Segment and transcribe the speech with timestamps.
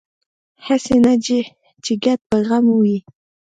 [0.65, 1.13] هسې نه
[1.83, 2.97] چې ګډ په غم وي